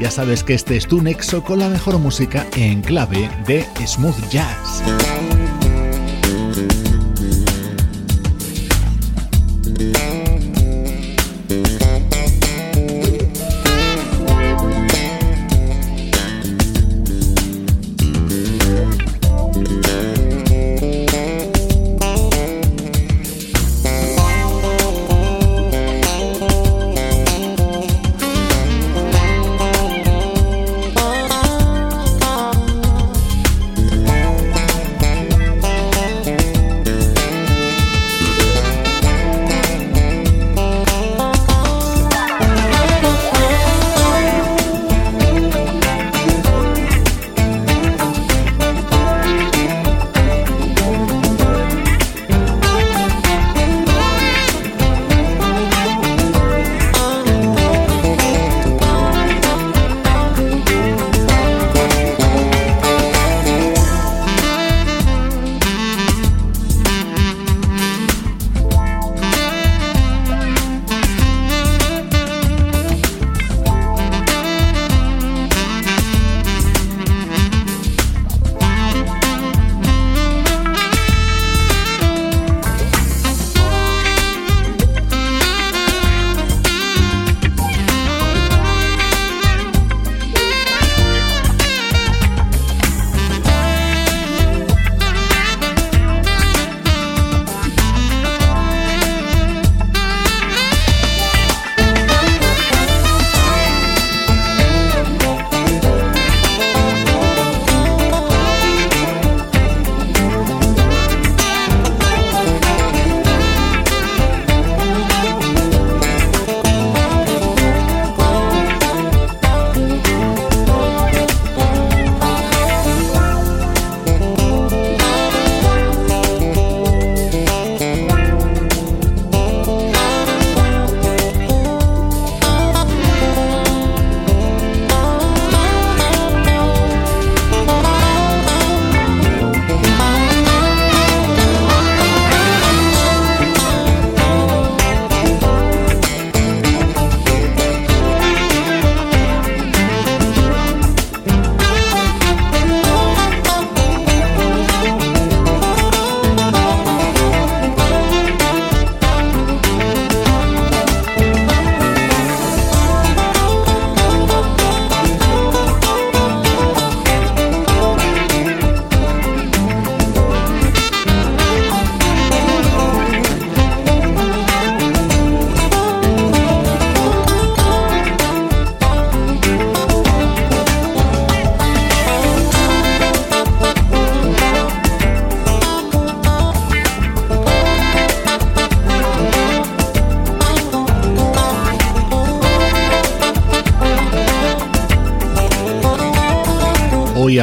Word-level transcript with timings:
ya 0.00 0.10
sabes 0.10 0.42
que 0.42 0.54
este 0.54 0.76
es 0.76 0.86
tu 0.86 1.02
nexo 1.02 1.42
con 1.42 1.58
la 1.58 1.68
mejor 1.68 1.98
música 1.98 2.46
en 2.56 2.82
clave 2.82 3.30
de 3.46 3.64
smooth 3.86 4.28
jazz. 4.30 4.82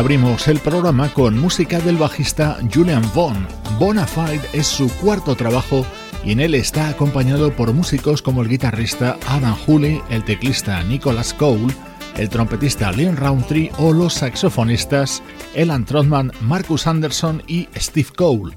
Abrimos 0.01 0.47
el 0.47 0.57
programa 0.57 1.13
con 1.13 1.37
música 1.37 1.79
del 1.79 1.95
bajista 1.95 2.57
Julian 2.73 3.03
Vaughn. 3.13 3.47
Bonafide 3.77 4.41
es 4.51 4.65
su 4.65 4.89
cuarto 4.95 5.35
trabajo 5.35 5.85
y 6.25 6.31
en 6.31 6.39
él 6.39 6.55
está 6.55 6.89
acompañado 6.89 7.55
por 7.55 7.71
músicos 7.71 8.23
como 8.23 8.41
el 8.41 8.49
guitarrista 8.49 9.19
Adam 9.27 9.55
Hooley, 9.55 10.01
el 10.09 10.23
teclista 10.23 10.81
Nicholas 10.81 11.35
Cole, 11.35 11.71
el 12.17 12.29
trompetista 12.29 12.91
Leon 12.91 13.15
Roundtree 13.15 13.69
o 13.77 13.93
los 13.93 14.15
saxofonistas 14.15 15.21
Elan 15.53 15.85
Trotman, 15.85 16.31
Marcus 16.41 16.87
Anderson 16.87 17.43
y 17.45 17.69
Steve 17.75 18.09
Cole. 18.15 18.55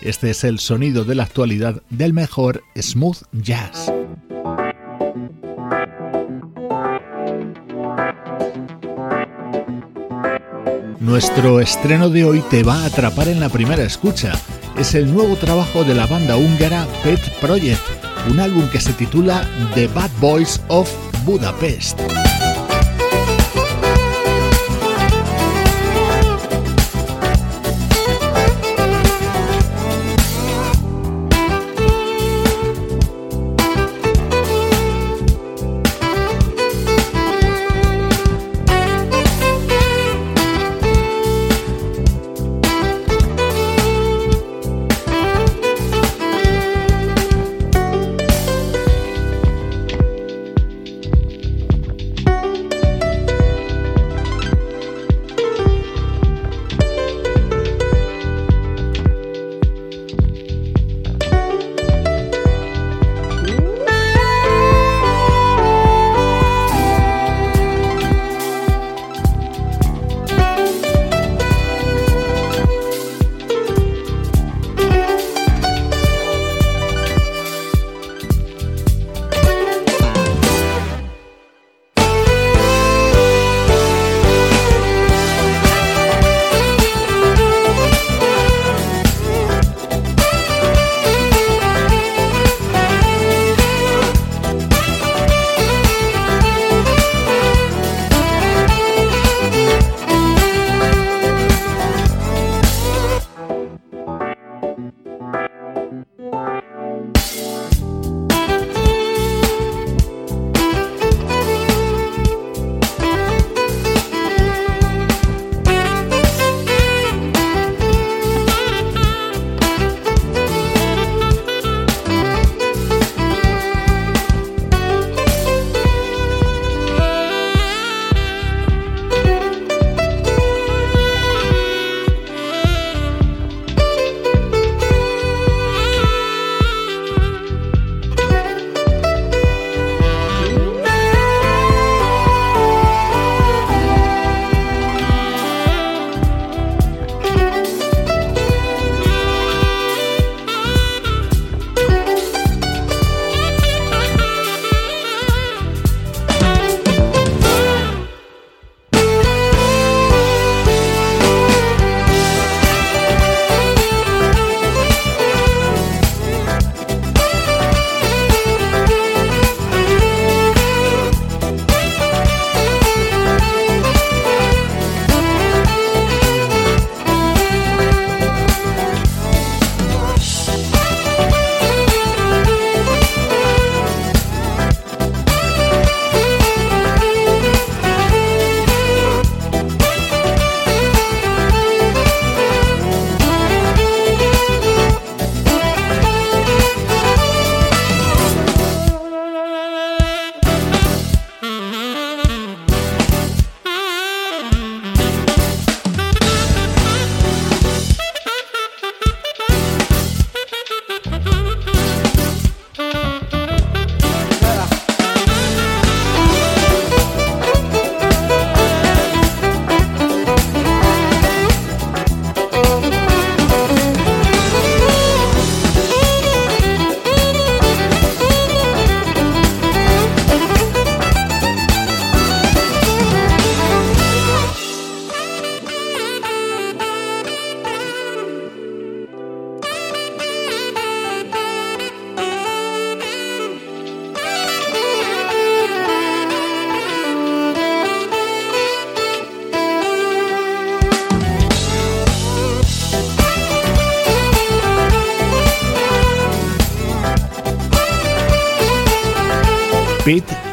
Este 0.00 0.30
es 0.30 0.44
el 0.44 0.58
sonido 0.58 1.04
de 1.04 1.14
la 1.14 1.24
actualidad 1.24 1.82
del 1.90 2.14
mejor 2.14 2.62
smooth 2.74 3.18
jazz. 3.32 3.92
Nuestro 11.06 11.60
estreno 11.60 12.10
de 12.10 12.24
hoy 12.24 12.42
te 12.50 12.64
va 12.64 12.82
a 12.82 12.86
atrapar 12.86 13.28
en 13.28 13.38
la 13.38 13.48
primera 13.48 13.84
escucha. 13.84 14.32
Es 14.76 14.96
el 14.96 15.14
nuevo 15.14 15.36
trabajo 15.36 15.84
de 15.84 15.94
la 15.94 16.04
banda 16.08 16.36
húngara 16.36 16.84
Pet 17.04 17.20
Project, 17.40 17.80
un 18.28 18.40
álbum 18.40 18.68
que 18.70 18.80
se 18.80 18.92
titula 18.92 19.48
The 19.76 19.86
Bad 19.86 20.10
Boys 20.20 20.60
of 20.66 20.90
Budapest. 21.24 22.00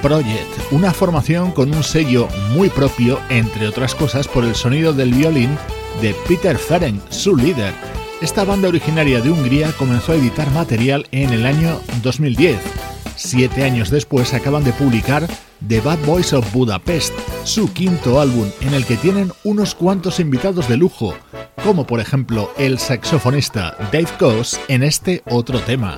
Project, 0.04 0.72
una 0.72 0.94
formación 0.94 1.54
con 1.54 1.74
un 1.74 1.82
sello 1.82 2.28
muy 2.52 2.70
propio, 2.70 3.20
entre 3.30 3.68
otras 3.68 3.96
cosas 3.96 4.28
por 4.28 4.44
el 4.44 4.54
sonido 4.54 4.92
del 4.92 5.14
violín 5.14 5.58
de 6.02 6.14
Peter 6.28 6.58
Ferenc, 6.58 7.02
su 7.10 7.38
líder. 7.38 7.74
Esta 8.22 8.44
banda 8.44 8.68
originaria 8.68 9.22
de 9.22 9.30
Hungría 9.30 9.72
comenzó 9.72 10.12
a 10.12 10.16
editar 10.16 10.52
material 10.52 11.08
en 11.12 11.30
el 11.30 11.46
año 11.46 11.80
2010. 12.04 12.60
Siete 13.16 13.64
años 13.64 13.90
después 13.90 14.34
acaban 14.34 14.66
de 14.66 14.74
publicar 14.74 15.26
The 15.68 15.80
Bad 15.80 16.00
Boys 16.06 16.34
of 16.34 16.52
Budapest, 16.52 17.14
su 17.46 17.72
quinto 17.72 18.20
álbum 18.20 18.50
en 18.60 18.74
el 18.74 18.86
que 18.86 18.98
tienen 18.98 19.32
unos 19.46 19.74
cuantos 19.74 20.20
invitados 20.20 20.68
de 20.68 20.76
lujo, 20.76 21.16
como 21.64 21.88
por 21.88 22.02
ejemplo 22.02 22.52
el 22.58 22.78
saxofonista 22.78 23.78
Dave 23.92 24.10
Coase 24.20 24.60
en 24.68 24.84
este 24.84 25.24
otro 25.26 25.60
tema. 25.62 25.98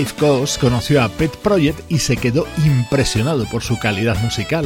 Dave 0.00 0.14
Coase 0.18 0.58
conoció 0.58 1.02
a 1.02 1.10
Pet 1.10 1.36
Project 1.36 1.78
y 1.90 1.98
se 1.98 2.16
quedó 2.16 2.46
impresionado 2.64 3.44
por 3.50 3.62
su 3.62 3.78
calidad 3.78 4.18
musical. 4.22 4.64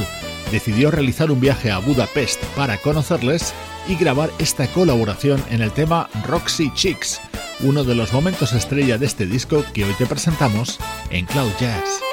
Decidió 0.52 0.92
realizar 0.92 1.32
un 1.32 1.40
viaje 1.40 1.72
a 1.72 1.78
Budapest 1.78 2.40
para 2.54 2.78
conocerles 2.78 3.52
y 3.88 3.96
grabar 3.96 4.30
esta 4.38 4.68
colaboración 4.68 5.42
en 5.50 5.60
el 5.60 5.72
tema 5.72 6.08
Roxy 6.24 6.72
Chicks, 6.74 7.20
uno 7.64 7.82
de 7.82 7.96
los 7.96 8.12
momentos 8.12 8.52
estrella 8.52 8.96
de 8.96 9.06
este 9.06 9.26
disco 9.26 9.64
que 9.74 9.84
hoy 9.84 9.94
te 9.94 10.06
presentamos 10.06 10.78
en 11.10 11.26
Cloud 11.26 11.50
Jazz. 11.58 12.03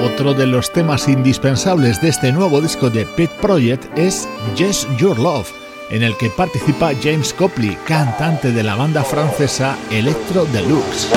Otro 0.00 0.32
de 0.32 0.46
los 0.46 0.72
temas 0.72 1.08
indispensables 1.08 2.00
de 2.00 2.08
este 2.08 2.30
nuevo 2.30 2.60
disco 2.60 2.88
de 2.88 3.04
Pit 3.04 3.30
Project 3.40 3.84
es 3.98 4.28
Yes 4.56 4.86
Your 4.96 5.18
Love, 5.18 5.50
en 5.90 6.04
el 6.04 6.16
que 6.16 6.30
participa 6.30 6.92
James 7.02 7.32
Copley, 7.32 7.76
cantante 7.84 8.52
de 8.52 8.62
la 8.62 8.76
banda 8.76 9.02
francesa 9.02 9.76
Electro 9.90 10.44
Deluxe. 10.46 11.08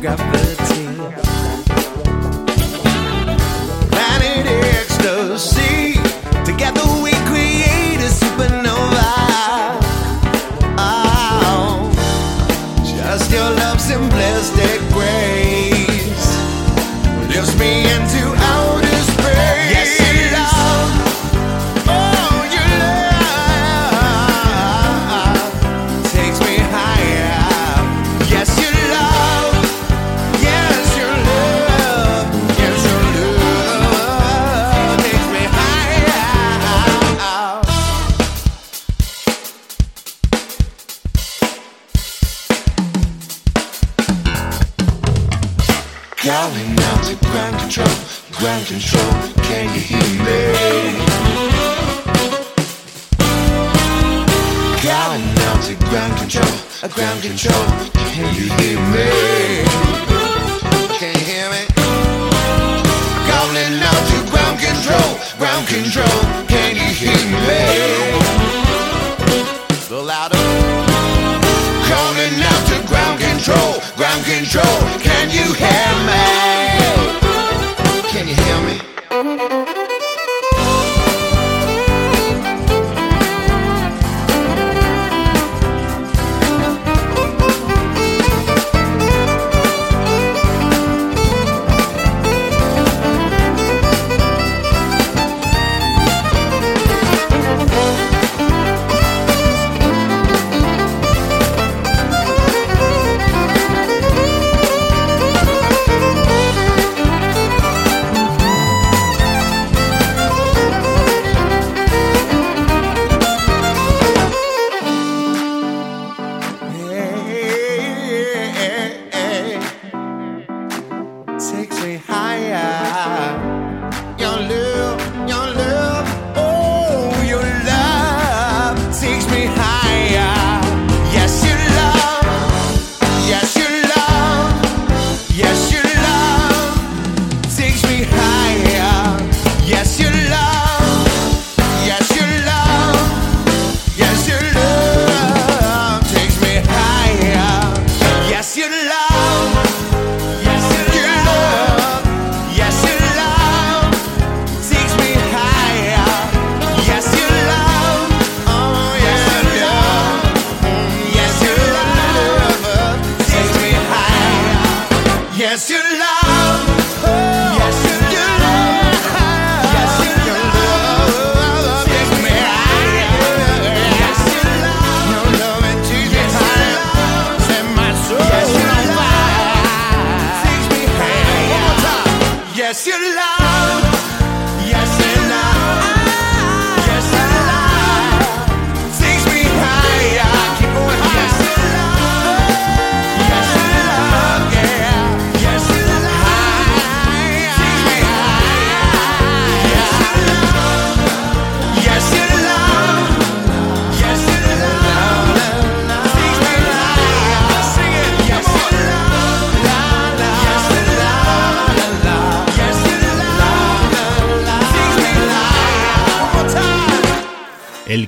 got 0.00 0.16
the 0.16 0.57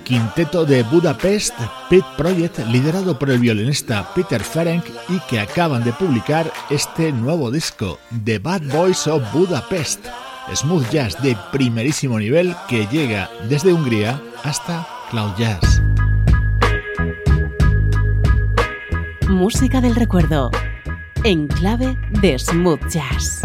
quinteto 0.01 0.67
de 0.67 0.83
Budapest 0.83 1.55
Pit 1.89 2.05
Project 2.19 2.59
liderado 2.67 3.19
por 3.19 3.31
el 3.31 3.39
violinista 3.39 4.13
Peter 4.15 4.43
Ferenc 4.43 4.85
y 5.09 5.19
que 5.21 5.41
acaban 5.41 5.83
de 5.85 5.93
publicar 5.95 6.53
este 6.69 7.11
nuevo 7.13 7.51
disco, 7.51 7.99
The 8.25 8.39
Bad 8.39 8.63
Boys 8.71 9.07
of 9.07 9.23
Budapest, 9.33 10.05
smooth 10.55 10.87
jazz 10.91 11.21
de 11.23 11.35
primerísimo 11.51 12.19
nivel 12.19 12.55
que 12.69 12.87
llega 12.89 13.31
desde 13.49 13.73
Hungría 13.73 14.21
hasta 14.45 14.87
Cloud 15.11 15.35
Jazz. 15.39 15.81
Música 19.29 19.81
del 19.81 19.95
recuerdo 19.95 20.51
en 21.25 21.47
clave 21.47 21.97
de 22.21 22.39
smooth 22.39 22.87
jazz. 22.89 23.41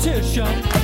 competition. 0.00 0.79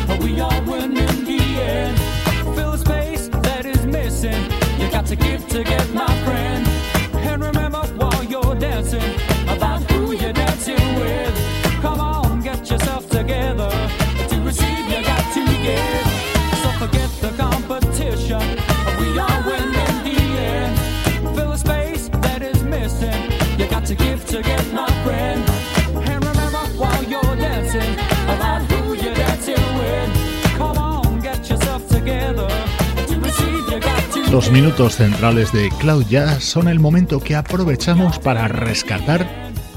Los 34.36 34.50
minutos 34.50 34.96
centrales 34.96 35.50
de 35.50 35.70
Cloud 35.78 36.04
Jazz 36.10 36.44
son 36.44 36.68
el 36.68 36.78
momento 36.78 37.20
que 37.20 37.34
aprovechamos 37.34 38.18
para 38.18 38.46
rescatar 38.48 39.26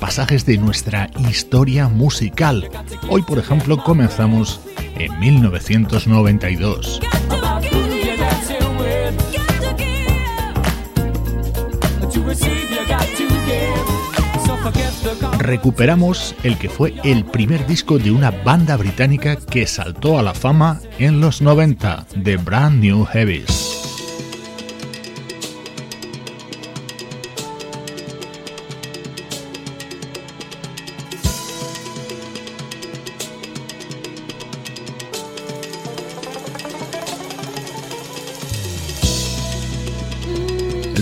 pasajes 0.01 0.45
de 0.45 0.57
nuestra 0.57 1.09
historia 1.29 1.87
musical. 1.87 2.69
Hoy, 3.07 3.21
por 3.21 3.39
ejemplo, 3.39 3.81
comenzamos 3.81 4.59
en 4.97 5.17
1992. 5.17 6.99
Recuperamos 15.37 16.35
el 16.43 16.57
que 16.57 16.67
fue 16.67 16.95
el 17.05 17.23
primer 17.23 17.65
disco 17.65 17.97
de 17.97 18.11
una 18.11 18.31
banda 18.31 18.75
británica 18.75 19.37
que 19.37 19.65
saltó 19.65 20.19
a 20.19 20.21
la 20.21 20.33
fama 20.33 20.81
en 20.97 21.21
los 21.21 21.41
90, 21.41 22.07
The 22.21 22.35
Brand 22.35 22.83
New 22.83 23.05
Heavies. 23.05 23.58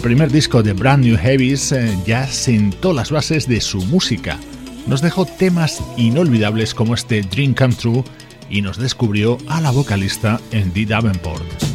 Primer 0.07 0.31
disco 0.31 0.63
de 0.63 0.71
Brand 0.71 1.03
New 1.03 1.17
Heavies 1.17 1.73
eh, 1.73 1.93
ya 2.05 2.25
sentó 2.27 2.93
las 2.93 3.11
bases 3.11 3.45
de 3.45 3.59
su 3.59 3.81
música. 3.87 4.39
Nos 4.87 5.01
dejó 5.01 5.25
temas 5.25 5.83
inolvidables 5.97 6.73
como 6.73 6.93
este 6.93 7.23
Dream 7.23 7.53
Come 7.53 7.75
True 7.75 8.03
y 8.49 8.61
nos 8.61 8.77
descubrió 8.77 9.37
a 9.49 9.59
la 9.59 9.71
vocalista 9.71 10.39
The 10.51 10.85
Davenport. 10.85 11.66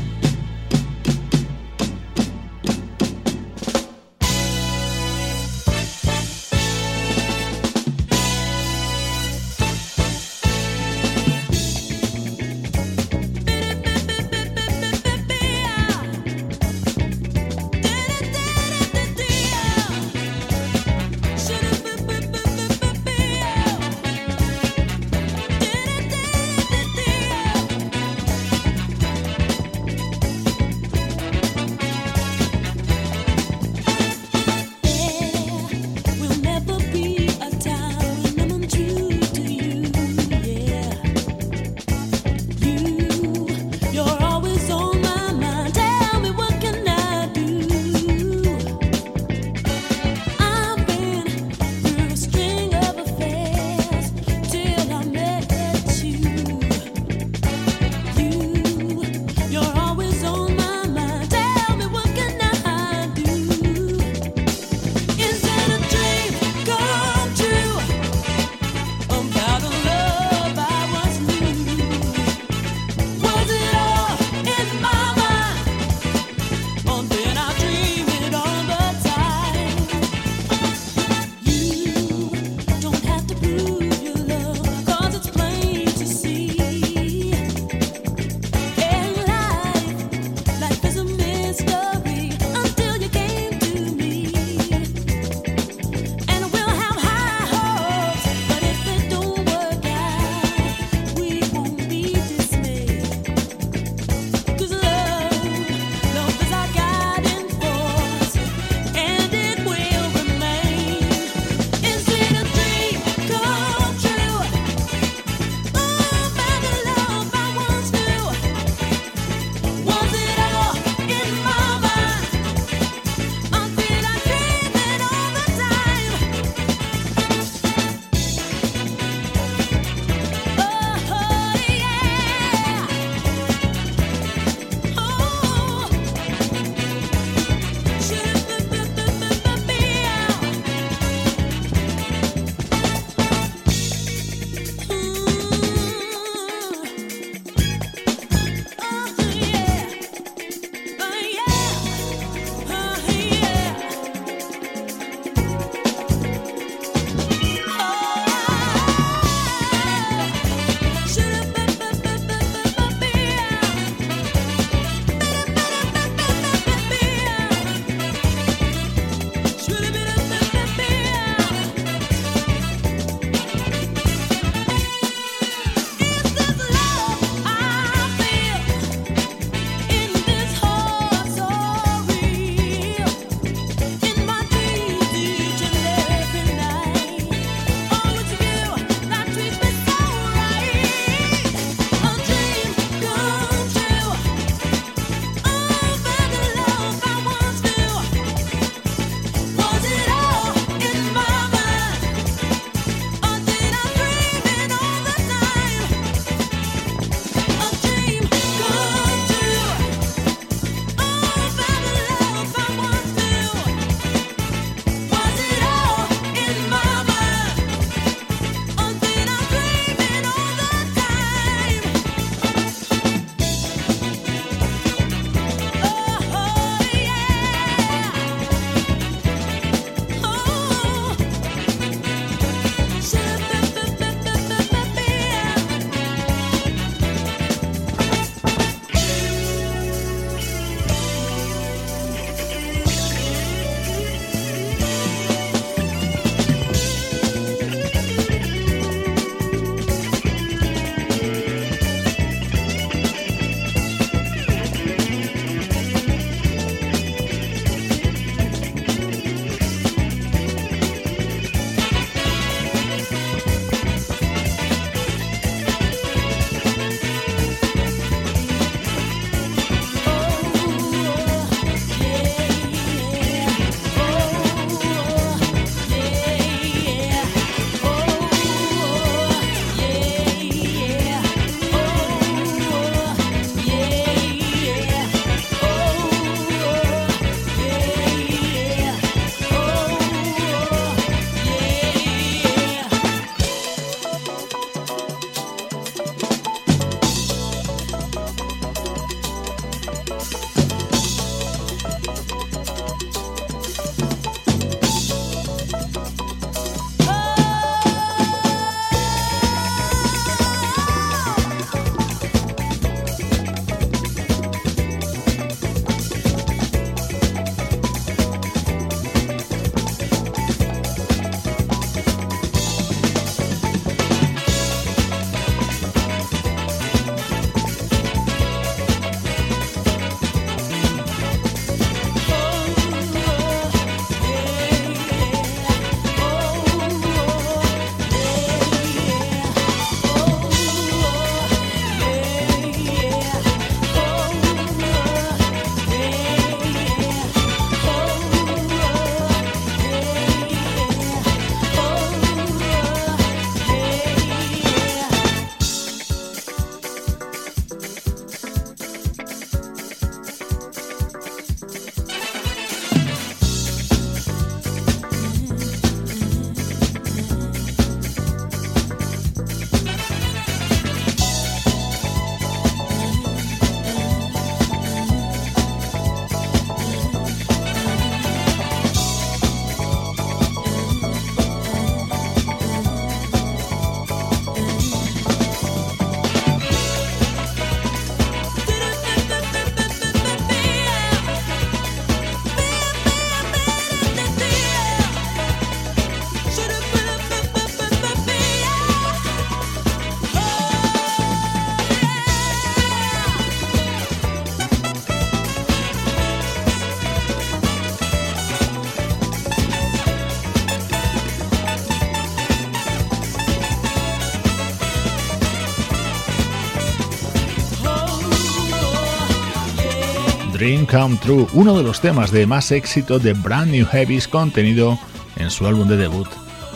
Come 420.92 421.16
True, 421.16 421.48
uno 421.54 421.76
de 421.78 421.82
los 421.82 422.02
temas 422.02 422.30
de 422.32 422.46
más 422.46 422.70
éxito 422.70 423.18
de 423.18 423.32
Brand 423.32 423.70
New 423.70 423.86
Heavies 423.86 424.28
contenido 424.28 424.98
en 425.36 425.50
su 425.50 425.66
álbum 425.66 425.88
de 425.88 425.96
debut 425.96 426.28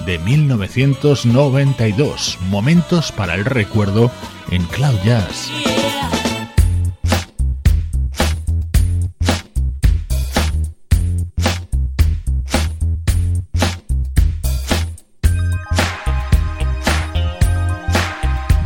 de 0.06 0.18
1992, 0.18 2.38
Momentos 2.48 3.12
para 3.12 3.34
el 3.34 3.44
Recuerdo 3.44 4.10
en 4.50 4.64
Cloud 4.64 4.96
Jazz. 5.04 5.50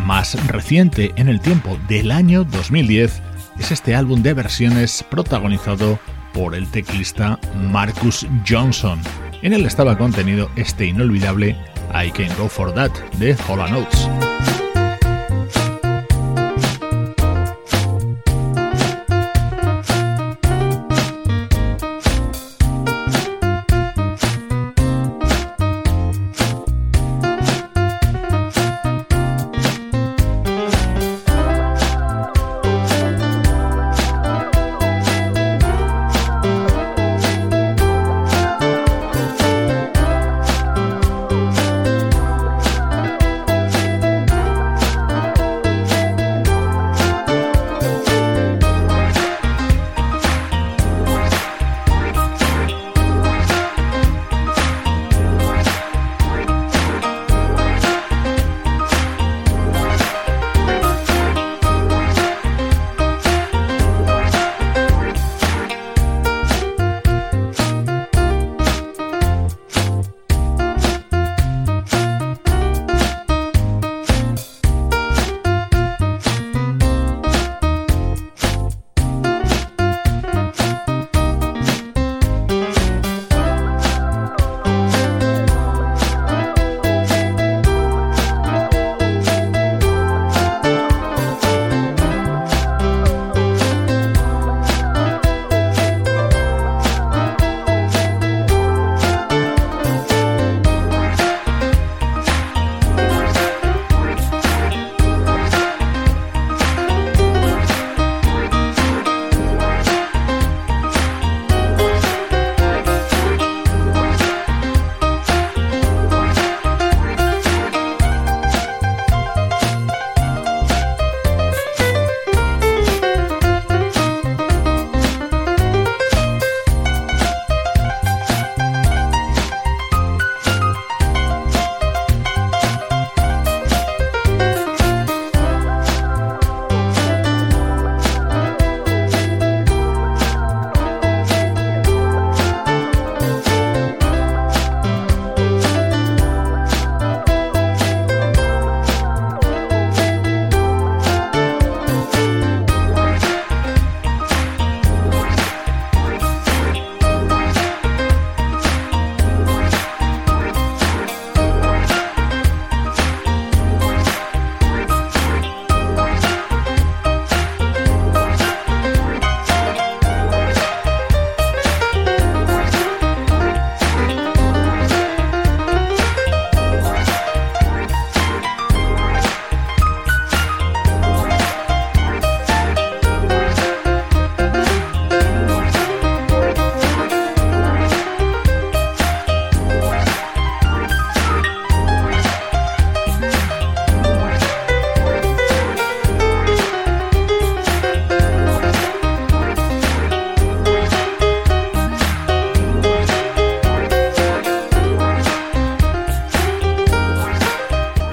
Más 0.07 0.47
reciente 0.47 1.11
en 1.17 1.29
el 1.29 1.41
tiempo 1.41 1.77
del 1.89 2.13
año 2.13 2.45
2010, 2.45 3.21
es 3.61 3.71
este 3.71 3.95
álbum 3.95 4.23
de 4.23 4.35
versiones 4.35 5.05
protagonizado 5.09 5.99
por 6.33 6.55
el 6.55 6.69
teclista 6.71 7.39
Marcus 7.71 8.27
Johnson. 8.49 9.01
En 9.43 9.53
él 9.53 9.67
estaba 9.67 9.97
contenido 9.97 10.51
este 10.57 10.87
inolvidable 10.87 11.57
I 11.95 12.11
Can 12.11 12.37
Go 12.39 12.49
For 12.49 12.73
That 12.75 12.93
de 13.19 13.37
Hola 13.49 13.69
Notes. 13.69 14.09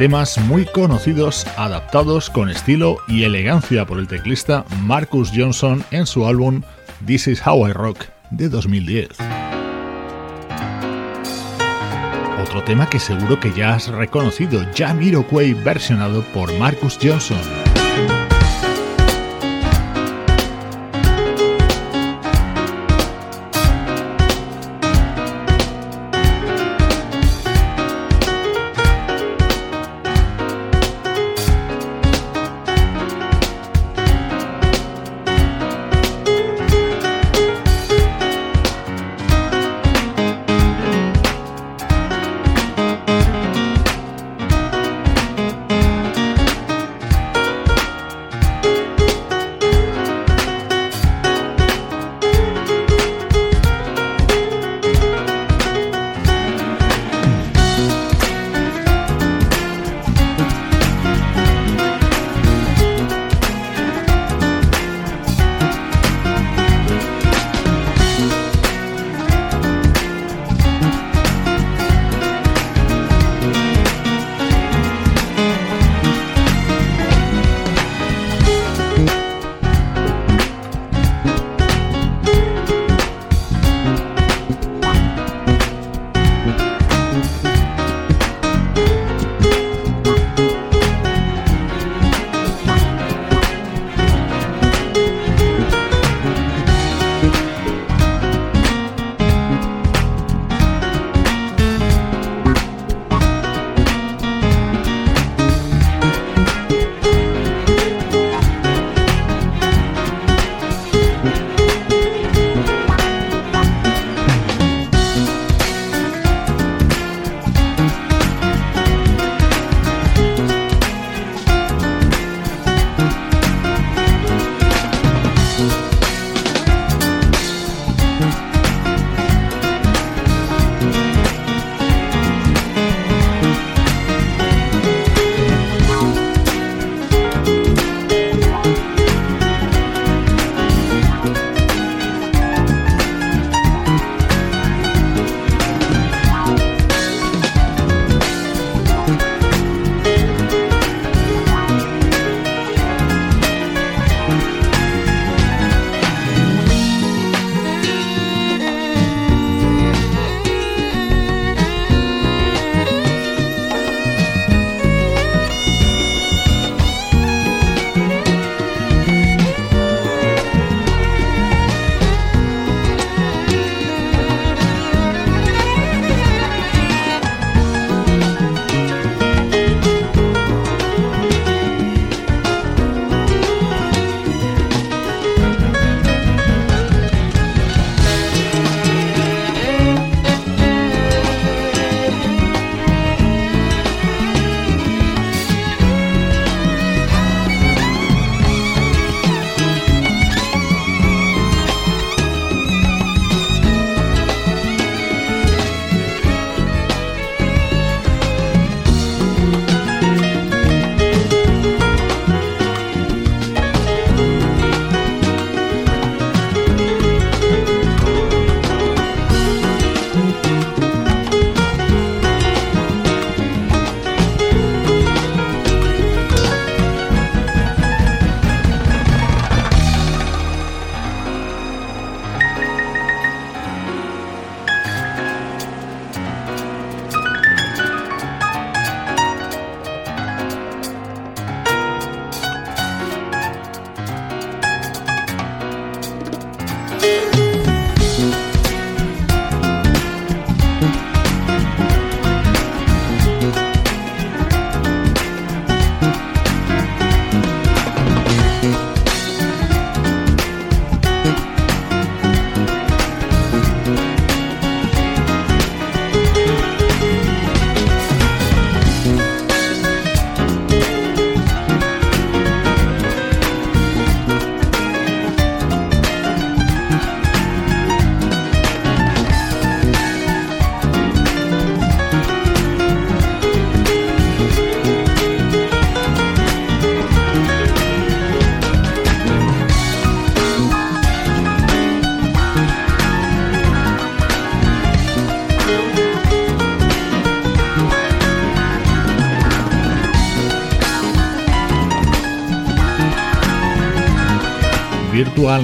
Temas 0.08 0.38
muy 0.38 0.64
conocidos 0.64 1.46
adaptados 1.58 2.30
con 2.30 2.50
estilo 2.50 2.96
y 3.10 3.26
elegancia 3.26 3.86
por 3.86 4.00
el 4.00 4.08
teclista 4.08 4.64
Marcus 4.84 5.34
Johnson 5.36 5.84
en 5.92 6.06
su 6.06 6.26
álbum 6.26 6.62
This 7.06 7.28
Is 7.28 7.46
How 7.46 7.68
I 7.68 7.74
Rock 7.74 8.06
de 8.32 8.48
2010. 8.48 9.10
Otro 12.42 12.64
tema 12.64 12.90
que 12.90 13.00
seguro 13.00 13.38
que 13.38 13.52
ya 13.52 13.74
has 13.74 13.90
reconocido, 13.90 14.66
Jamiroquai 14.74 15.52
versionado 15.52 16.22
por 16.34 16.58
Marcus 16.58 16.98
Johnson. 17.04 17.57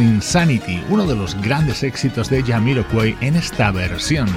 Insanity, 0.01 0.81
uno 0.89 1.05
de 1.05 1.15
los 1.15 1.39
grandes 1.41 1.83
éxitos 1.83 2.29
de 2.29 2.41
Jamiroquai 2.43 3.15
en 3.21 3.35
esta 3.35 3.71
versión, 3.71 4.27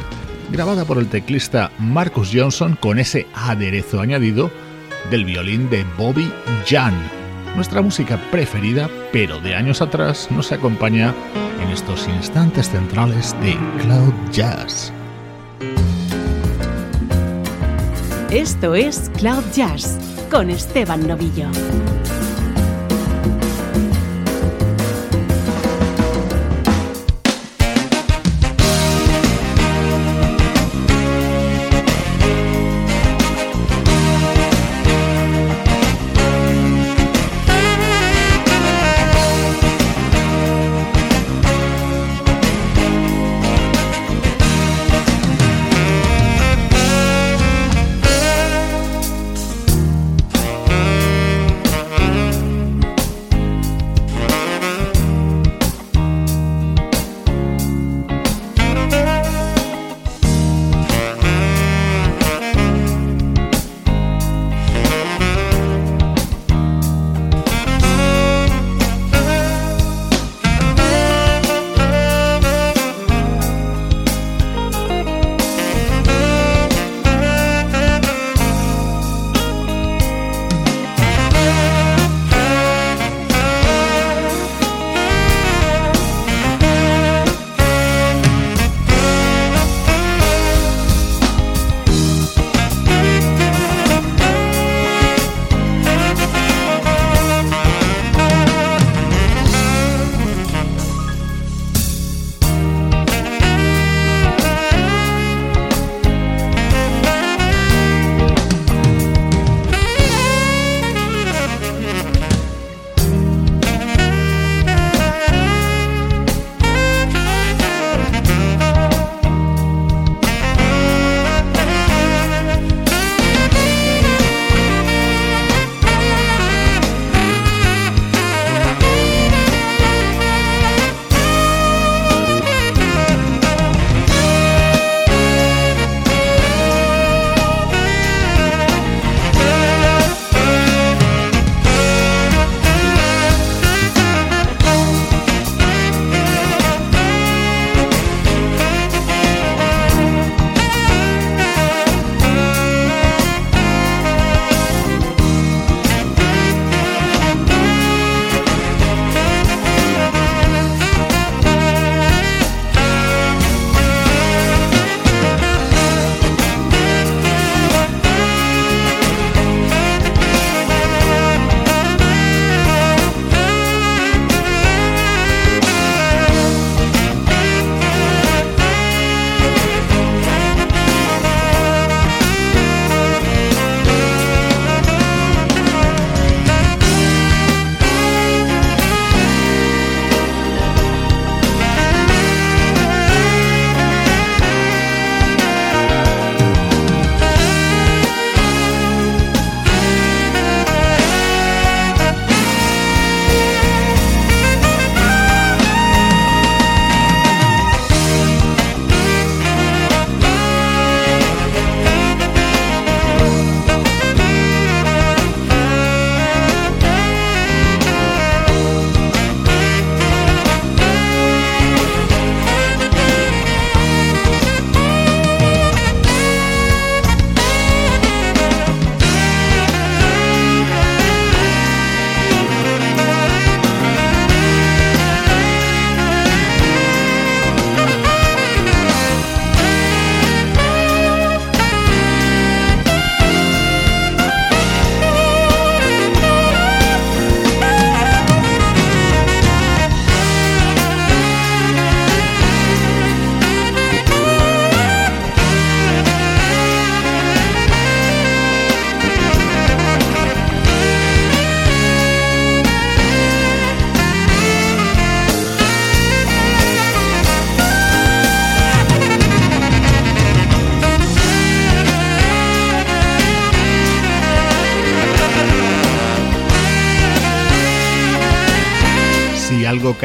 grabada 0.51 0.85
por 0.85 0.99
el 0.99 1.09
teclista 1.09 1.71
Marcus 1.79 2.31
Johnson 2.33 2.77
con 2.81 2.99
ese 2.99 3.27
aderezo 3.35 4.01
añadido 4.01 4.51
del 5.11 5.25
violín 5.25 5.71
de 5.71 5.85
Bobby 5.97 6.31
Jan. 6.69 6.95
Nuestra 7.55 7.81
música 7.81 8.21
preferida, 8.31 8.91
pero 9.13 9.41
de 9.41 9.55
años 9.55 9.81
atrás, 9.81 10.29
nos 10.31 10.53
acompaña 10.53 11.15
en 11.63 11.71
estos 11.71 12.07
instantes 12.09 12.69
centrales 12.69 13.35
de 13.41 13.57
Cloud 13.83 14.13
Jazz. 14.33 14.93
Esto 18.31 18.75
es 18.75 19.11
Cloud 19.17 19.45
Jazz 19.55 19.99
con 20.31 20.51
Esteban 20.51 21.07
Novillo. 21.07 21.49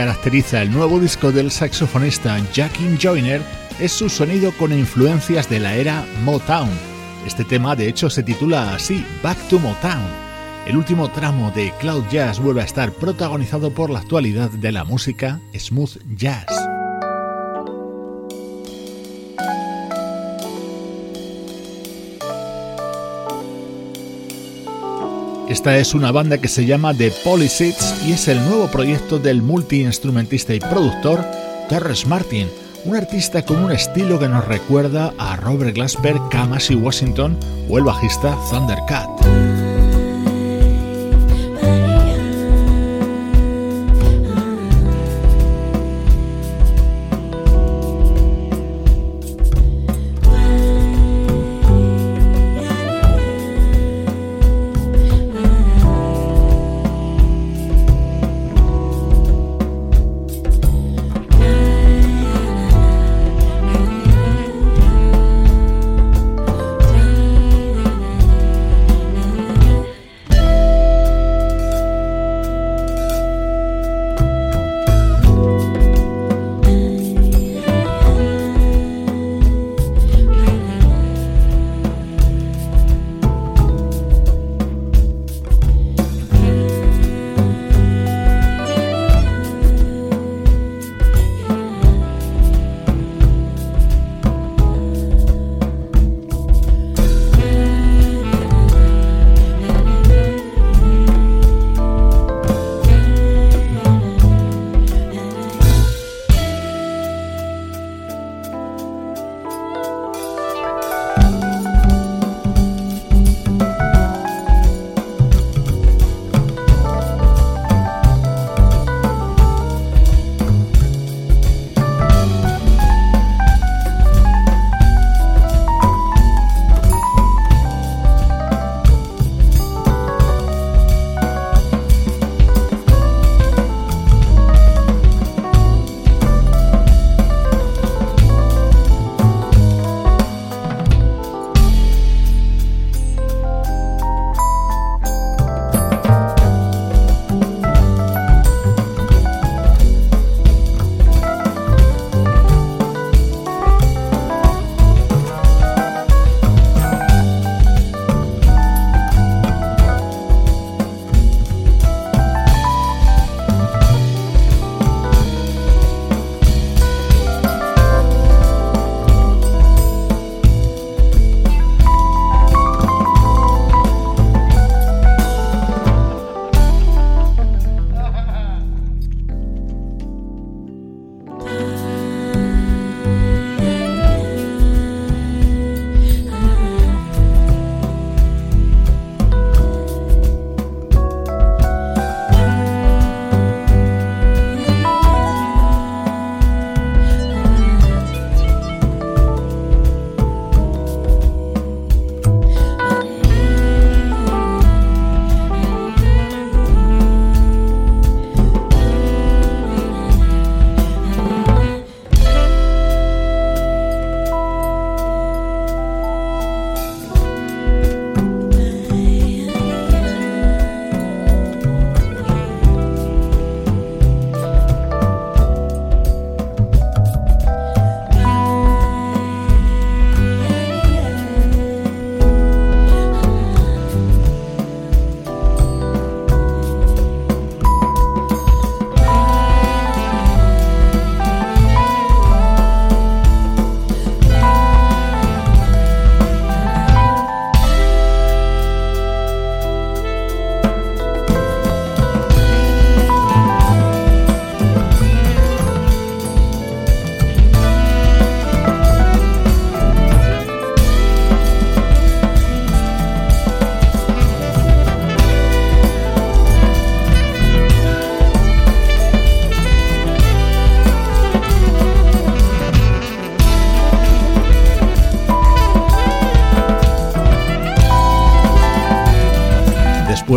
Caracteriza 0.02 0.64
el 0.64 0.72
nuevo 0.72 1.00
disco 1.00 1.32
del 1.32 1.52
saxofonista 1.52 2.40
Jackie 2.54 2.98
Joyner 3.00 3.40
es 3.80 3.92
su 3.92 4.10
sonido 4.10 4.52
con 4.54 4.74
influencias 4.74 5.48
de 5.48 5.60
la 5.60 5.76
era 5.76 6.04
Motown. 6.24 6.72
Este 7.28 7.46
tema 7.46 7.76
de 7.76 7.88
hecho 7.88 8.10
se 8.10 8.24
titula 8.24 8.74
así, 8.74 9.06
Back 9.22 9.38
to 9.48 9.60
Motown. 9.60 10.02
el 10.66 10.76
último 10.76 11.12
tramo 11.12 11.52
de 11.52 11.72
Cloud 11.80 12.06
Jazz 12.10 12.40
vuelve 12.40 12.64
a 12.64 12.66
estar 12.66 12.92
protagonizado 12.92 13.70
por 13.70 13.92
la 13.92 14.00
actualidad 14.00 14.50
de 14.50 14.72
la 14.72 14.86
música 14.86 15.40
smooth 15.56 16.00
jazz. 16.16 16.61
Esta 25.52 25.78
es 25.78 25.94
una 25.94 26.14
banda 26.14 26.38
que 26.38 26.48
se 26.48 26.66
llama 26.66 26.94
The 26.94 27.12
Polysits 27.26 28.06
y 28.08 28.14
es 28.14 28.30
el 28.30 28.40
nuevo 28.46 28.72
proyecto 28.72 29.20
del 29.20 29.42
multiinstrumentista 29.42 30.54
y 30.54 30.62
productor 30.62 31.26
Terrence 31.68 32.08
Martin, 32.08 32.48
un 32.86 32.96
artista 32.96 33.44
con 33.44 33.66
un 33.66 33.74
estilo 33.74 34.18
que 34.18 34.30
nos 34.30 34.48
recuerda 34.48 35.14
a 35.18 35.36
Robert 35.36 35.76
Glasper, 35.76 36.16
Kamasi 36.32 36.76
Washington 36.76 37.38
o 37.68 37.78
el 37.78 37.84
bajista 37.84 38.38
Thundercat. 38.50 39.61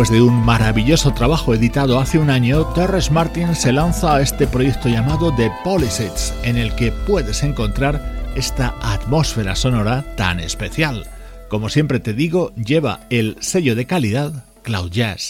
De 0.09 0.21
un 0.21 0.45
maravilloso 0.45 1.13
trabajo 1.13 1.53
editado 1.53 1.99
hace 1.99 2.19
un 2.19 2.29
año, 2.29 2.65
Torres 2.65 3.11
Martin 3.11 3.55
se 3.55 3.71
lanza 3.71 4.15
a 4.15 4.21
este 4.21 4.45
proyecto 4.45 4.89
llamado 4.89 5.33
The 5.33 5.51
Polysets, 5.63 6.33
en 6.43 6.57
el 6.57 6.75
que 6.75 6.91
puedes 6.91 7.43
encontrar 7.43 8.01
esta 8.35 8.75
atmósfera 8.81 9.55
sonora 9.55 10.03
tan 10.15 10.39
especial. 10.39 11.07
Como 11.49 11.69
siempre 11.69 11.99
te 11.99 12.13
digo, 12.13 12.53
lleva 12.55 13.01
el 13.09 13.37
sello 13.39 13.75
de 13.75 13.85
calidad 13.85 14.43
Cloud 14.63 14.91
Jazz. 14.91 15.29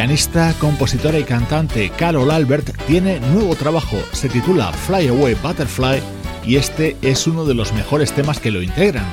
Pianista, 0.00 0.54
compositora 0.58 1.18
y 1.18 1.24
cantante 1.24 1.90
Carol 1.90 2.30
Albert 2.30 2.74
tiene 2.86 3.20
nuevo 3.20 3.54
trabajo, 3.54 3.98
se 4.12 4.30
titula 4.30 4.72
Fly 4.72 5.08
Away 5.08 5.34
Butterfly 5.34 6.00
y 6.42 6.56
este 6.56 6.96
es 7.02 7.26
uno 7.26 7.44
de 7.44 7.52
los 7.52 7.74
mejores 7.74 8.10
temas 8.12 8.40
que 8.40 8.50
lo 8.50 8.62
integran. 8.62 9.04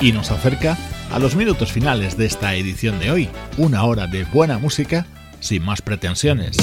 Y 0.00 0.10
nos 0.10 0.32
acerca 0.32 0.76
a 1.12 1.20
los 1.20 1.36
minutos 1.36 1.70
finales 1.70 2.16
de 2.16 2.26
esta 2.26 2.56
edición 2.56 2.98
de 2.98 3.12
hoy, 3.12 3.28
una 3.56 3.84
hora 3.84 4.08
de 4.08 4.24
buena 4.24 4.58
música 4.58 5.06
sin 5.38 5.64
más 5.64 5.80
pretensiones. 5.80 6.56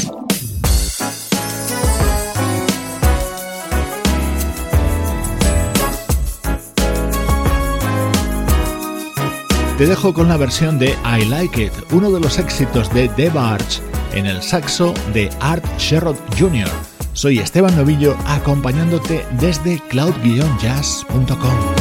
Te 9.79 9.87
dejo 9.87 10.13
con 10.13 10.27
la 10.27 10.35
versión 10.35 10.77
de 10.77 10.93
I 11.05 11.23
Like 11.23 11.67
It, 11.67 11.71
uno 11.93 12.11
de 12.11 12.19
los 12.19 12.37
éxitos 12.37 12.93
de 12.93 13.07
The 13.07 13.29
Barge, 13.29 13.79
en 14.13 14.25
el 14.25 14.41
saxo 14.41 14.93
de 15.13 15.29
Art 15.39 15.63
Sherrod 15.77 16.17
Jr. 16.37 16.67
Soy 17.13 17.39
Esteban 17.39 17.77
Novillo 17.77 18.17
acompañándote 18.27 19.25
desde 19.39 19.79
cloud-jazz.com. 19.87 21.78